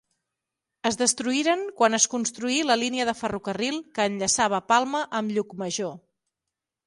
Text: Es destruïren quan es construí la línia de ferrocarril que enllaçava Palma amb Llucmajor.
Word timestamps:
Es 0.89 0.95
destruïren 1.01 1.59
quan 1.81 1.97
es 1.97 2.07
construí 2.13 2.55
la 2.69 2.77
línia 2.83 3.05
de 3.09 3.13
ferrocarril 3.21 3.77
que 3.97 4.09
enllaçava 4.13 4.61
Palma 4.71 5.03
amb 5.21 5.35
Llucmajor. 5.37 5.93